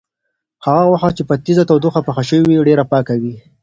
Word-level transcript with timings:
هغه 0.65 0.83
غوښه 0.89 1.09
چې 1.17 1.23
په 1.29 1.35
تیزه 1.45 1.63
تودوخه 1.69 2.01
پخه 2.07 2.23
شوې 2.29 2.43
وي، 2.49 2.57
ډېره 2.67 2.83
پاکه 2.91 3.15
وي. 3.21 3.35